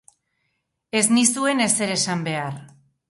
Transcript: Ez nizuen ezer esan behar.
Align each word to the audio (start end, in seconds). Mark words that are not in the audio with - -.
Ez 1.01 1.05
nizuen 1.17 1.61
ezer 1.67 1.93
esan 1.99 2.25
behar. 2.29 2.57